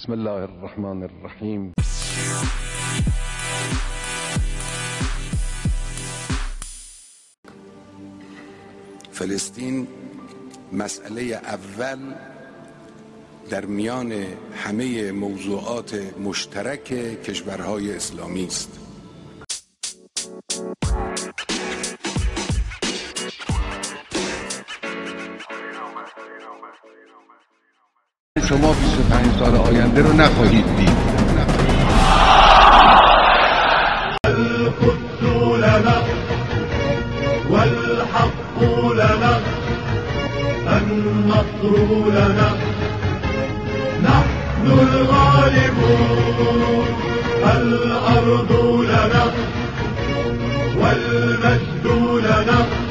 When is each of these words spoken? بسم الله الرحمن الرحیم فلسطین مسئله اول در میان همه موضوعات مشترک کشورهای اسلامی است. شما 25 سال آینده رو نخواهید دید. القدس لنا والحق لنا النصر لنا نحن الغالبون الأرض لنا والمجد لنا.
بسم 0.00 0.12
الله 0.12 0.30
الرحمن 0.30 1.02
الرحیم 1.02 1.72
فلسطین 9.12 9.88
مسئله 10.72 11.22
اول 11.22 11.98
در 13.50 13.64
میان 13.64 14.12
همه 14.54 15.12
موضوعات 15.12 15.94
مشترک 16.24 16.84
کشورهای 17.22 17.96
اسلامی 17.96 18.44
است. 18.44 18.79
شما 28.38 28.74
25 28.74 29.38
سال 29.38 29.56
آینده 29.56 30.02
رو 30.02 30.12
نخواهید 30.12 30.76
دید. 30.76 30.96
القدس 34.24 35.22
لنا 35.62 35.96
والحق 37.50 38.62
لنا 38.94 39.34
النصر 40.76 41.74
لنا 42.10 42.50
نحن 44.02 44.66
الغالبون 44.78 46.22
الأرض 47.44 48.52
لنا 48.90 49.24
والمجد 50.80 51.86
لنا. 52.24 52.89